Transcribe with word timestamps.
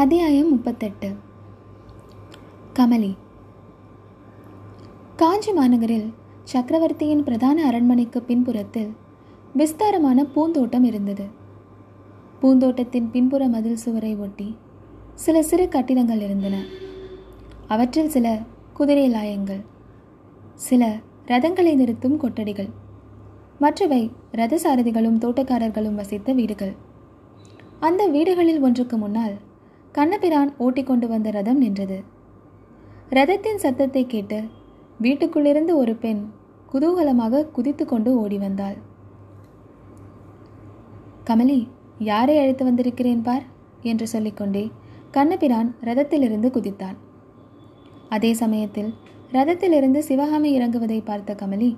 அத்தியாயம் 0.00 0.48
முப்பத்தெட்டு. 0.48 1.14
கமலி. 2.74 3.16
காஞ்சி 5.16 5.52
மாநகரில் 5.52 6.14
சக்கரவர்த்தியின் 6.44 7.24
பிரதான 7.24 7.64
அரண்மனைக்கு 7.64 8.22
பின்புறத்தில் 8.22 8.94
விஸ்தாரமான 9.54 10.24
பூந்தோட்டம் 10.24 10.84
இருந்தது. 10.84 11.24
பூந்தோட்டத்தின் 12.40 13.10
பின்புற 13.10 13.48
மதில் 13.48 13.76
சுவரை 13.76 14.16
ஒட்டி 14.16 14.56
சில 15.14 15.42
சிறு 15.42 15.68
கட்டிடங்கள் 15.68 16.20
இருந்தன. 16.20 16.64
அவற்றில் 17.68 18.08
சில 18.08 18.38
குதிரை 18.72 19.10
லாயங்கள் 19.10 19.64
சில 20.54 20.96
ரதங்களை 21.26 21.74
நிறுத்தும் 21.74 22.16
கொட்டடிகள் 22.16 22.68
மற்றவை 23.58 24.10
ரதசாரதிகளும் 24.32 25.18
தோட்டக்காரர்களும் 25.18 25.94
வசித்த 25.94 26.32
வீடுகள். 26.32 26.74
அந்த 27.80 28.06
வீடுகளில் 28.06 28.60
ஒன்றுக்கு 28.60 28.96
முன்னால் 28.96 29.48
கண்ணபிரான் 29.92 30.50
ஓட்டிக்கொண்டு 30.58 31.08
வந்த 31.08 31.30
ரதம் 31.30 31.58
நின்றது. 31.58 32.02
ரதத்தின் 33.10 33.56
சத்தத்தை 33.56 34.06
கேட்டு 34.06 34.38
வீட்டுக்குள்ளிருந்து 35.02 35.72
ஒரு 35.74 35.94
பெண் 35.94 36.22
குதூகலமாக 36.72 37.50
குதித்து 37.50 37.84
கொண்டு 37.86 38.20
ஓடி 38.20 38.38
வந்தாள். 38.38 38.76
கமலி 41.26 41.68
யாரை 41.98 42.38
அழைத்து 42.38 42.64
வந்திருக்கிறேன் 42.64 43.22
பார்? 43.22 43.44
என்று 43.82 44.06
சொல்லிக்கொண்டே 44.06 44.70
கண்ணபிரான் 45.10 45.74
ரதத்திலிருந்து 45.84 46.48
குதித்தான். 46.56 46.96
அதே 48.08 48.32
சமயத்தில் 48.32 48.94
ரதத்திலிருந்து 49.32 49.98
சிவகாமி 49.98 50.58
இறங்குவதை 50.58 51.04
பார்த்த 51.04 51.34
கமலி 51.34 51.76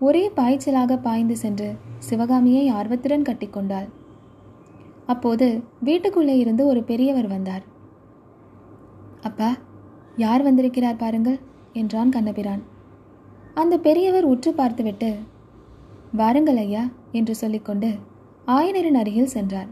ஒரே 0.00 0.30
பாய்ச்சலாக 0.36 1.02
பாய்ந்து 1.02 1.36
சென்று 1.36 1.74
சிவகாமியை 1.98 2.68
ஆர்வத்துடன் 2.68 3.22
கட்டிக்கொண்டாள். 3.22 3.88
அப்போது 5.06 5.62
வீட்டுக்குள்ளே 5.80 6.38
இருந்து 6.38 6.66
ஒரு 6.66 6.82
பெரியவர் 6.82 7.26
வந்தார். 7.26 7.62
அப்பா 9.20 9.56
யார் 10.16 10.42
வந்திருக்கிறார் 10.42 10.96
பாருங்கள் 10.96 11.38
என்றான் 11.72 12.08
கண்ணபிரான். 12.08 12.62
அந்த 13.54 13.78
பெரியவர் 13.78 14.24
உற்று 14.24 14.52
பார்த்துவிட்டு 14.52 15.14
வாருங்கள் 16.12 16.56
ஐயா 16.56 16.84
என்று 17.12 17.34
சொல்லிக்கொண்டு 17.34 17.90
ஆயனரின் 18.46 18.98
அருகில் 19.00 19.34
சென்றார். 19.36 19.66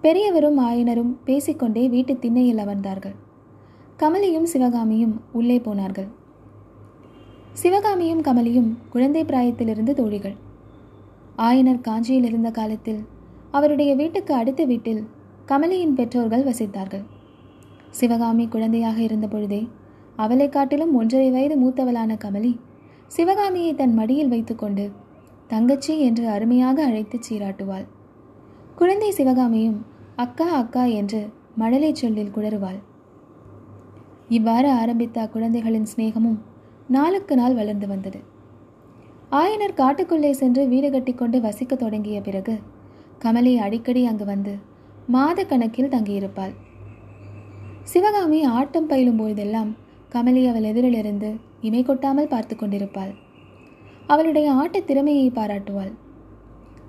பெரியவரும் 0.00 0.58
ஆயனரும் 0.58 1.12
பேசிக்கொண்டே 1.24 1.88
வீட்டு 1.88 2.18
திண்ணையில் 2.18 2.56
அமர்ந்தார்கள். 2.56 3.16
கமலியும் 3.98 4.48
சிவகாமியும் 4.52 5.20
உள்ளே 5.32 5.58
போனார்கள். 5.58 6.08
சிவகாமியும் 7.52 8.22
கமலியும் 8.22 8.70
குழந்தை 8.90 9.24
பிராயத்திலிருந்து 9.24 9.92
தோழிகள். 9.92 10.36
ஆயனர் 11.36 11.80
காஞ்சியில் 11.80 12.24
இருந்த 12.24 12.50
காலத்தில் 12.50 13.04
அவருடைய 13.54 13.90
வீட்டுக்கு 13.94 14.32
அடுத்த 14.34 14.62
வீட்டில் 14.64 15.02
கமலியின் 15.46 15.96
பெற்றோர்கள் 15.98 16.46
வசித்தார்கள். 16.48 17.04
சிவகாமி 17.90 18.44
குழந்தையாக 18.46 18.98
இருந்த 19.02 19.26
பொழுதே 19.26 19.62
அவளை 20.16 20.48
காட்டிலும் 20.48 20.92
ஒன்றரை 20.94 21.28
வயது 21.30 21.56
மூத்தவளான 21.62 22.16
கமலி 22.24 22.52
சிவகாமியை 23.16 23.72
தன் 23.74 23.94
மடியில் 23.94 24.28
வைத்துக்கொண்டு 24.28 24.84
தங்கச்சி 25.46 25.94
என்று 25.98 26.24
அருமையாக 26.28 26.78
அழைத்து 26.84 27.18
சீராட்டுவாள். 27.28 27.86
குழந்தை 28.76 29.10
சிவகாமியும் 29.10 29.78
அக்கா 30.16 30.46
அக்கா 30.60 30.84
என்று 31.00 31.20
மழலை 31.54 31.92
சொல்லில் 31.94 32.34
குளறுவாள் 32.36 32.80
இவ்வாறு 34.28 34.68
ஆரம்பித்த 34.80 35.16
அக்குழந்தைகளின் 35.20 35.88
சிநேகமும் 35.92 36.38
நாளுக்கு 36.88 37.34
நாள் 37.36 37.54
வளர்ந்து 37.54 37.86
வந்தது. 37.86 38.20
ஆயனர் 39.40 39.78
காட்டுக்குள்ளே 39.80 40.30
சென்று 40.40 40.62
வீடு 40.68 40.88
கட்டிக்கொண்டு 40.90 41.38
வசிக்க 41.40 41.74
தொடங்கிய 41.76 42.18
பிறகு 42.20 42.54
கமலி 43.24 43.56
அடிக்கடி 43.56 44.06
அங்கு 44.06 44.24
வந்து 44.24 44.56
மாத 45.06 45.44
கணக்கில் 45.44 45.88
தங்கியிருப்பாள். 45.88 46.54
சிவகாமி 47.82 48.44
ஆட்டம் 48.44 48.86
பயிலும் 48.86 49.16
பொழுதெல்லாம் 49.16 49.76
கமலி 50.12 50.48
அவள் 50.48 50.62
எதிரிலிருந்து 50.62 51.36
இமை 51.60 51.82
கொட்டாமல் 51.82 52.28
பார்த்து 52.28 52.56
கொண்டிருப்பாள். 52.56 53.12
அவளுடைய 54.06 54.52
ஆட்டத் 54.52 54.86
திறமையை 54.86 55.30
பாராட்டுவாள். 55.30 55.92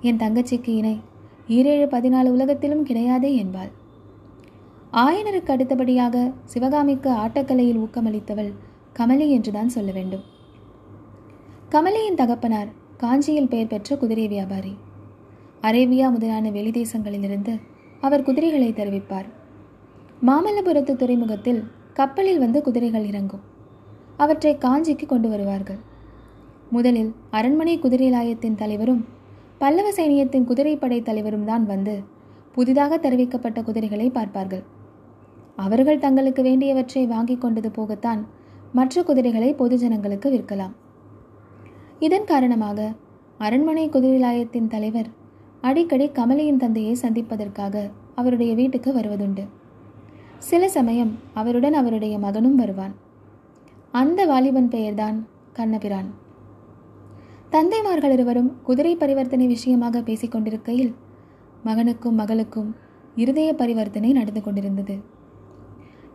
என் 0.00 0.16
தங்கச்சிக்கு 0.16 0.68
இணை 0.68 1.00
ஈரேழு 1.48 1.86
பதினாலு 1.86 2.26
உலகத்திலும் 2.26 2.86
கிடையாதே 2.86 3.34
என்பாள். 3.36 3.70
ஆயனருக்கு 4.92 5.50
அடுத்தபடியாக 5.50 6.30
சிவகாமிக்கு 6.44 7.10
ஆட்டக்கலையில் 7.10 7.80
ஊக்கமளித்தவள் 7.84 8.52
கமலி 8.98 9.28
என்றுதான் 9.28 9.68
சொல்ல 9.68 9.92
வேண்டும். 9.92 10.24
கமலியின் 11.70 12.14
தகப்பனார் 12.14 12.68
காஞ்சியில் 12.96 13.48
பெயர் 13.48 13.66
பெற்ற 13.66 13.96
குதிரை 13.96 14.28
வியாபாரி. 14.28 14.76
அரேபியா 15.68 16.06
முதலான 16.10 16.50
வெளிதேசங்களிலிருந்து 16.50 17.52
அவர் 18.00 18.24
குதிரைகளை 18.28 18.70
தெரிவிப்பார். 18.72 19.28
மாமல்லபுரத்து 20.28 20.92
துறைமுகத்தில் 20.96 21.60
கப்பலில் 21.98 22.38
வந்து 22.38 22.62
குதிரைகள் 22.62 23.06
இறங்கும். 23.10 23.44
அவற்றை 24.16 24.52
காஞ்சிக்கு 24.64 25.06
கொண்டு 25.06 25.28
வருவார்கள். 25.28 25.80
முதலில் 26.70 27.10
அரண்மனை 27.30 27.74
குதிரைலாயத்தின் 27.78 28.58
தலைவரும் 28.62 29.02
பல்லவ 29.58 29.88
சைனியத்தின் 29.90 30.48
குதிரைப்படை 30.50 30.98
தலைவரும் 31.02 31.48
தான் 31.50 31.64
வந்து 31.72 31.94
புதிதாக 32.52 32.96
தெரிவிக்கப்பட்ட 32.96 33.58
குதிரைகளை 33.62 34.10
பார்ப்பார்கள். 34.10 34.64
அவர்கள் 35.64 36.02
தங்களுக்கு 36.04 36.42
வேண்டியவற்றை 36.42 37.06
வாங்கி 37.06 37.36
கொண்டது 37.38 37.68
போகத்தான் 37.78 38.20
மற்ற 38.72 39.02
குதிரைகளை 39.02 39.50
பொதுஜனங்களுக்கு 39.54 40.28
விற்கலாம். 40.34 40.76
இதன் 42.06 42.30
காரணமாக 42.34 42.92
அரண்மனை 43.38 43.88
குதிரைலாயத்தின் 43.88 44.70
தலைவர் 44.76 45.10
அடிக்கடி 45.62 46.06
கமலியின் 46.08 46.56
தந்தையை 46.56 46.94
சந்திப்பதற்காக 46.94 47.90
அவருடைய 48.14 48.54
வீட்டுக்கு 48.54 48.92
வருவதுண்டு. 48.92 49.44
சில 50.38 50.68
சமயம் 50.68 51.18
அவருடன் 51.34 51.72
அவருடைய 51.72 52.18
மகனும் 52.18 52.54
வருவான். 52.54 52.94
அந்த 53.90 54.26
வாலிபன் 54.26 54.68
பெயர்தான் 54.68 55.26
கண்ணபிரான். 55.52 56.08
தந்தைமார்கள் 57.50 58.10
இருவரும் 58.10 58.62
குதிரை 58.62 58.96
பரிவர்த்தனை 58.96 59.46
விஷயமாக 59.46 60.00
பேசிக்கொண்டிருக்கையில் 60.00 60.92
மகனுக்கும் 61.64 62.18
மகளுக்கும் 62.18 62.70
இருதய 63.14 63.54
பரிவர்த்தனை 63.54 64.12
நடந்து 64.12 64.42
கொண்டிருந்தது. 64.42 64.98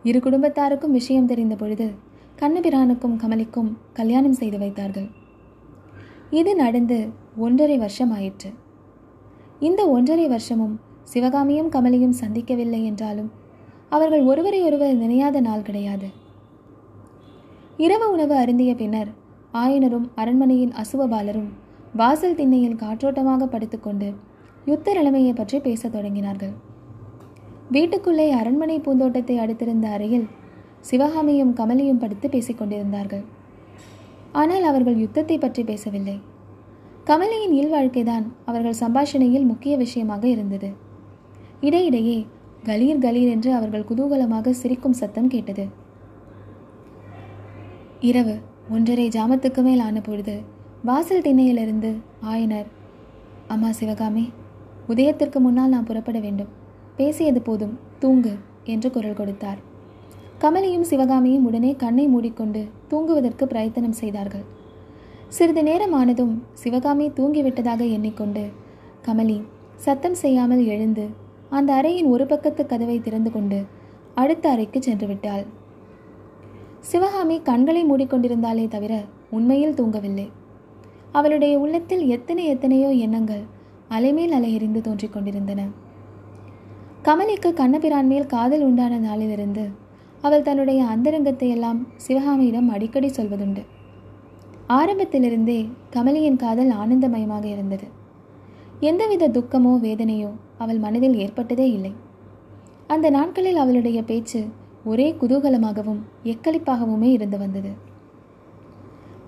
இரு 0.02 0.18
குடும்பத்தாருக்கும் 0.18 0.96
விஷயம் 1.00 1.26
தெரிந்த 1.26 1.56
பொழுது 1.56 1.90
கண்ணபிரானுக்கும் 2.38 3.18
கமலிக்கும் 3.22 3.72
கல்யாணம் 3.92 4.32
செய்து 4.32 4.58
வைத்தார்கள். 4.58 5.08
இது 6.30 6.54
நடந்து 6.56 7.08
ஒன்றரை 7.36 7.78
வருஷம் 7.78 8.10
ஆயிற்று 8.10 8.50
இந்த 9.66 9.82
ஒன்றரை 9.94 10.26
வருஷமும் 10.32 10.74
சிவகாமியும் 11.12 11.70
கமலியும் 11.74 12.18
சந்திக்கவில்லை 12.20 12.80
என்றாலும் 12.90 13.30
அவர்கள் 13.96 14.22
ஒருவரை 14.30 14.60
ஒருவர் 14.68 15.00
நினையாத 15.02 15.40
நாள் 15.46 15.64
கிடையாது. 15.68 16.08
இரவு 17.84 18.06
உணவு 18.14 18.34
அருந்திய 18.42 18.72
பின்னர் 18.74 19.10
ஆயனரும் 19.62 20.06
அரண்மனையின் 20.14 20.76
அசுவபாலரும் 20.82 21.50
வாசல் 22.00 22.38
திண்ணையில் 22.40 22.80
காற்றோட்டமாக 22.82 23.42
படுத்துக்கொண்டு 23.46 24.08
யுத்த 24.70 24.94
நிலைமையை 24.98 25.32
பற்றி 25.32 25.58
பேசத் 25.66 25.94
தொடங்கினார்கள். 25.94 26.54
வீட்டுக்குள்ளே 27.74 28.28
அரண்மனை 28.40 28.78
பூந்தோட்டத்தை 28.86 29.36
அடுத்திருந்த 29.44 29.86
அறையில் 29.96 30.26
சிவகாமியும் 30.90 31.54
கமலியும் 31.60 32.02
படுத்து 32.02 32.26
பேசிக் 32.34 32.58
கொண்டிருந்தார்கள். 32.58 33.24
ஆனால் 34.40 34.64
அவர்கள் 34.70 35.02
யுத்தத்தை 35.04 35.36
பற்றி 35.38 35.62
பேசவில்லை. 35.70 36.18
கமலியின் 37.08 37.54
இல்வாழ்க்கைதான் 37.60 38.24
அவர்கள் 38.44 38.80
சம்பாஷணையில் 38.80 39.46
முக்கிய 39.50 39.74
விஷயமாக 39.76 40.24
இருந்தது. 40.28 40.68
இடையிடையே 41.60 42.16
கலீர் 42.68 43.00
கலீர் 43.04 43.30
என்று 43.34 43.50
அவர்கள் 43.58 43.86
குதூகலமாக 43.90 44.52
சிரிக்கும் 44.60 44.96
சத்தம் 45.00 45.30
கேட்டது. 45.34 45.64
இரவு 48.10 48.34
ஒன்றரை 48.74 49.06
ஜாமத்துக்கு 49.16 49.62
மேல் 49.68 49.82
ஆன 49.86 50.00
பொழுது 50.00 50.34
வாசல் 50.90 51.24
திண்ணையிலிருந்து 51.26 51.92
ஆயனர் 52.32 52.68
அம்மா 53.54 53.70
சிவகாமி 53.70 54.26
உதயத்திற்கு 54.92 55.38
முன்னால் 55.46 55.72
நான் 55.74 55.88
புறப்பட 55.88 56.18
வேண்டும். 56.26 56.52
பேசியது 56.96 57.40
போதும் 57.48 57.74
தூங்கு 58.02 58.34
என்று 58.74 58.90
குரல் 58.90 59.18
கொடுத்தார். 59.22 59.58
கமலியும் 60.42 60.88
சிவகாமியும் 60.90 61.48
உடனே 61.50 61.72
கண்ணை 61.84 62.06
மூடிக்கொண்டு 62.08 62.62
தூங்குவதற்கு 62.92 63.44
பிரயத்தனம் 63.46 63.98
செய்தார்கள். 64.02 64.46
சிறிது 65.36 65.62
நேரம் 65.62 65.94
ஆனதும் 65.98 66.34
சிவகாமி 66.60 67.06
தூங்கிவிட்டதாக 67.16 67.82
எண்ணிக்கொண்டு 67.96 68.42
கமலி 69.06 69.36
சத்தம் 69.84 70.16
செய்யாமல் 70.20 70.62
எழுந்து 70.74 71.04
அந்த 71.56 71.70
அறையின் 71.78 72.08
ஒரு 72.14 72.24
பக்கத்து 72.26 72.62
கதவை 72.66 72.96
திறந்து 73.00 73.30
கொண்டு 73.30 73.58
அடுத்த 74.14 74.44
அறைக்கு 74.50 74.78
சென்று 74.82 75.06
விட்டாள். 75.06 75.44
சிவகாமி 76.90 77.36
கண்களை 77.42 77.82
மூடிக்கொண்டிருந்தாலே 77.90 78.64
தவிர 78.68 78.94
உண்மையில் 79.36 79.76
தூங்கவில்லை. 79.80 80.26
அவளுடைய 81.12 81.54
உள்ளத்தில் 81.58 82.04
எத்தனை 82.16 82.44
எத்தனையோ 82.54 82.90
எண்ணங்கள் 83.06 83.44
அலைமேல் 83.96 84.36
அலையெறிந்து 84.38 84.80
தோன்றிக் 84.80 85.14
கொண்டிருந்தன. 85.14 85.60
கமலிக்கு 87.02 87.50
கண்ணபிரான் 87.62 88.10
மேல் 88.12 88.30
காதல் 88.34 88.62
உண்டான 88.62 88.98
நாளிலிருந்து 88.98 89.64
அவள் 90.22 90.46
தன்னுடைய 90.48 90.80
அந்தரங்கத்தை 90.84 91.48
எல்லாம் 91.56 91.80
சிவகாமியிடம் 92.06 92.70
அடிக்கடி 92.76 93.10
சொல்வதுண்டு. 93.18 93.64
ஆரம்பத்திலிருந்தே 94.76 95.58
கமலியின் 95.94 96.40
காதல் 96.42 96.72
ஆனந்தமயமாக 96.80 97.44
இருந்தது. 97.52 97.86
எந்தவித 98.80 99.28
துக்கமோ 99.36 99.72
வேதனையோ 99.84 100.30
அவள் 100.62 100.80
மனதில் 100.84 101.16
ஏற்பட்டதே 101.24 101.66
இல்லை. 101.76 101.92
அந்த 102.86 103.06
நாட்களில் 103.10 103.60
அவளுடைய 103.62 103.98
பேச்சு 104.02 104.40
ஒரே 104.84 105.08
குதூகலமாகவும் 105.20 106.02
எக்களிப்பாகவுமே 106.32 107.08
இருந்து 107.16 107.38
வந்தது. 107.38 107.72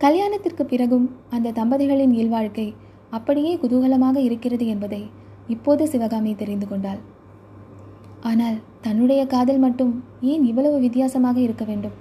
கல்யாணத்திற்கு 0.04 0.64
பிறகும் 0.66 1.06
அந்த 1.36 1.54
தம்பதிகளின் 1.58 2.14
இல்வாழ்க்கை 2.20 2.68
அப்படியே 3.10 3.52
குதூகலமாக 3.56 4.16
இருக்கிறது 4.28 4.66
என்பதை 4.66 5.02
இப்போது 5.54 5.84
சிவகாமி 5.86 6.32
தெரிந்து 6.34 6.66
கொண்டாள். 6.68 7.00
ஆனால் 8.30 8.56
தன்னுடைய 8.86 9.20
காதல் 9.26 9.60
மட்டும் 9.66 9.92
ஏன் 10.32 10.44
இவ்வளவு 10.50 10.78
வித்தியாசமாக 10.78 11.38
இருக்க 11.40 11.64
வேண்டும்? 11.64 11.96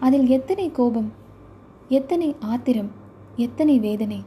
அதில் 0.00 0.26
எத்தனை 0.36 0.66
கோபம் 0.78 1.08
எத்தனை 1.88 2.34
ஆத்திரம் 2.40 2.88
எத்தனை 3.36 3.78
வேதனை. 3.78 4.24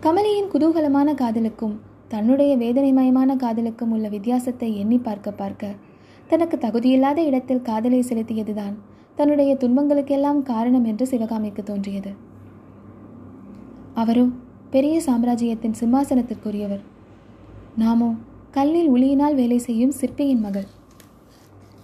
கமலியின் 0.00 0.48
குதூகலமான 0.52 1.14
காதலுக்கும் 1.14 1.80
தன்னுடைய 2.08 2.56
வேதனைமயமான 2.56 3.36
காதலுக்கும் 3.36 3.90
உள்ள 3.90 4.08
வித்தியாசத்தை 4.08 4.76
எண்ணி 4.76 4.98
பார்க்க 4.98 5.30
பார்க்க 5.32 5.74
தனக்கு 6.26 6.56
தகுதியில்லாத 6.56 7.16
இடத்தில் 7.16 7.62
காதலை 7.62 8.00
செலுத்தியதுதான் 8.00 8.74
தன்னுடைய 9.14 9.56
துன்பங்களுக்கெல்லாம் 9.56 10.42
காரணம் 10.42 10.84
என்று 10.84 11.06
சிவகாமிக்கு 11.06 11.62
தோன்றியது. 11.62 12.14
அவரோ 13.94 14.24
பெரிய 14.70 15.00
சாம்ராஜ்யத்தின் 15.00 15.78
சிம்மாசனத்திற்குரியவர். 15.80 16.82
நாமோ 17.76 18.14
கல்லில் 18.50 18.92
உளியினால் 18.92 19.34
வேலை 19.34 19.58
செய்யும் 19.58 19.90
சிற்பியின் 19.90 20.40
மகள். 20.40 20.66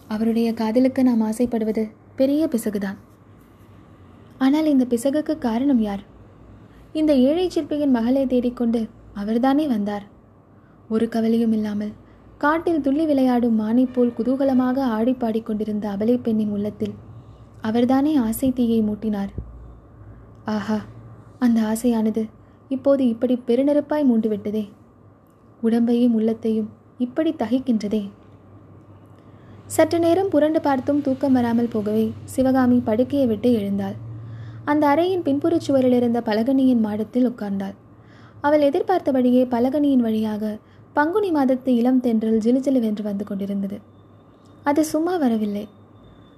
அவருடைய 0.08 0.55
காதலுக்கு 0.55 1.02
நாம் 1.02 1.20
ஆசைப்படுவது 1.20 1.90
பெரிய 2.16 2.46
பிசகுதான். 2.46 2.98
ஆனால் 4.44 4.71
இந்த 4.73 4.85
பிசகுக்கு 4.93 5.35
காரணம் 5.47 5.83
யார்? 5.87 6.03
இந்த 7.00 7.12
ஏழை 7.29 7.47
சிற்பியின் 7.55 7.94
மகளை 7.97 8.23
தேடிக்கொண்டு 8.33 8.81
அவர்தானே 9.21 9.65
வந்தார். 9.75 10.05
ஒரு 10.94 11.06
கவலையும் 11.15 11.55
இல்லாமல் 11.59 11.93
காட்டில் 12.43 12.85
துள்ளி 12.85 13.05
விளையாடும் 13.11 13.59
மானை 13.62 13.85
போல் 13.94 14.15
குதூகலமாக 14.19 14.79
ஆடி 14.97 15.12
பாடிக்கொண்டிருந்த 15.23 15.87
அபலை 15.94 16.17
பெண்ணின் 16.27 16.53
உள்ளத்தில் 16.56 16.94
அவர்தானே 17.69 18.12
ஆசை 18.27 18.49
தீயை 18.59 18.79
மூட்டினார். 18.87 19.33
ஆஹா 20.55 20.79
அந்த 21.44 21.59
ஆசையானது 21.73 22.23
இப்போது 22.77 23.03
இப்படி 23.12 23.35
பெருநெருப்பாய் 23.49 24.09
மூண்டுவிட்டதே. 24.11 24.65
உடம்பையும் 25.62 26.17
உள்ளத்தையும் 26.19 26.71
இப்படி 27.06 27.31
தகிக்கின்றதே. 27.43 28.03
சற்று 29.75 29.99
நேரம் 30.05 30.33
புரண்டு 30.33 30.61
பார்த்தும் 30.67 31.05
தூக்கம் 31.06 31.37
வராமல் 31.39 31.73
போகவே 31.75 32.06
சிவகாமி 32.35 32.79
படுக்கையை 32.89 33.27
விட்டு 33.31 33.50
எழுந்தாள். 33.59 33.97
அந்த 34.64 34.94
அறையின் 34.94 35.25
பின்புறச் 35.25 35.64
சுவரில் 35.67 35.93
இருந்த 35.93 36.20
பலகனியின் 36.20 36.81
மாடத்தில் 36.81 37.29
உட்கார்ந்தாள். 37.29 37.75
அவள் 38.41 38.61
எதிர்பார்த்தபடியே 38.61 39.44
பலகனியின் 39.44 40.05
வழியாக 40.06 40.59
பங்குனி 40.93 41.31
மாதத்து 41.32 41.67
இளம் 41.67 42.00
தென்றல் 42.00 42.38
ஜிலுஜிலுவென்று 42.38 43.03
வந்து 43.03 43.25
கொண்டிருந்தது. 43.25 43.81
அது 44.62 44.85
சும்மா 44.85 45.17
வரவில்லை. 45.17 45.69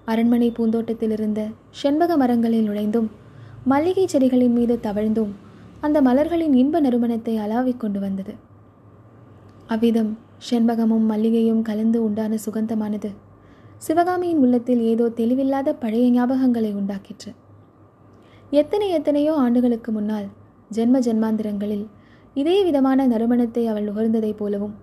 அரண்மனை 0.05 0.51
பூந்தோட்டத்தில் 0.51 1.11
இருந்த 1.11 1.49
செண்பக 1.71 2.17
மரங்களில் 2.17 2.69
நுழைந்தும் 2.69 3.09
மல்லிகை 3.65 4.07
செடிகளின் 4.13 4.53
மீது 4.53 4.79
தவழ்ந்தும் 4.83 5.33
அந்த 5.81 6.03
மலர்களின் 6.03 6.53
இன்ப 6.53 6.81
நறுமணத்தை 6.81 7.39
அலாவிக் 7.39 7.77
கொண்டு 7.77 8.01
வந்தது. 8.01 8.35
அவ்விதம் 9.67 10.19
செண்பகமும் 10.39 11.07
மல்லிகையும் 11.11 11.63
கலந்து 11.63 12.05
உண்டான 12.05 12.39
சுகந்தமானது 12.47 13.11
சிவகாமியின் 13.77 14.39
உள்ளத்தில் 14.39 14.81
ஏதோ 14.81 15.07
தெளிவில்லாத 15.17 15.73
பழைய 15.73 16.07
ஞாபகங்களை 16.11 16.75
உண்டாக்கிற்று. 16.75 17.33
எத்தனை 18.61 18.87
எத்தனையோ 18.91 19.33
ஆண்டுகளுக்கு 19.35 19.91
முன்னால் 19.93 20.27
ஜென்ம 20.75 20.97
ஜென்மாந்திரங்களில் 21.07 21.85
இதே 22.35 22.57
விதமான 22.65 23.07
நறுமணத்தை 23.07 23.63
அவள் 23.71 23.87
நுகர்ந்ததைப் 23.89 24.41
போலவும் 24.41 24.75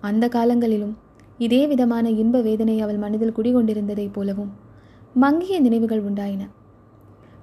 அந்த 0.00 0.24
காலங்களிலும் 0.28 0.94
இதே 1.38 1.60
விதமான 1.66 2.06
இன்ப 2.22 2.40
வேதனை 2.40 2.76
அவள் 2.80 3.00
மனதில் 3.04 3.34
குடிகொண்டிருந்ததைப் 3.36 4.14
போலவும் 4.16 4.52
மங்கிய 5.14 5.56
நினைவுகள் 5.60 6.02
உண்டாயின. 6.08 6.42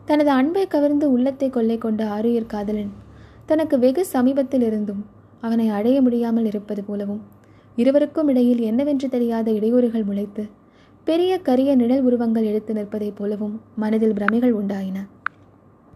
தனது 0.06 0.32
அன்பை 0.32 0.64
கவர்ந்து 0.68 1.06
உள்ளத்தை 1.12 1.50
கொள்ளை 1.50 1.78
கொண்ட 1.78 2.02
ஆரியர் 2.18 2.52
காதலன் 2.54 2.94
தனக்கு 3.46 3.76
வெகு 3.80 4.06
சமீபத்தில் 4.06 4.62
இருந்தும் 4.62 5.04
அவனை 5.42 5.68
அடைய 5.70 5.98
முடியாமல் 6.02 6.46
இருப்பது 6.46 6.84
போலவும் 6.84 7.22
இருவருக்கும் 7.78 8.28
இடையில் 8.28 8.62
என்னவென்று 8.62 9.10
தெரியாத 9.10 9.48
இடையூறுகள் 9.52 10.08
முளைத்து 10.10 10.44
பெரிய 11.08 11.34
கரிய 11.42 11.72
நிழல் 11.76 12.06
உருவங்கள் 12.08 12.44
எடுத்து 12.44 12.74
நிற்பதைப் 12.74 13.18
போலவும் 13.20 13.56
மனதில் 13.76 14.14
பிரமைகள் 14.14 14.58
உண்டாயின. 14.62 14.98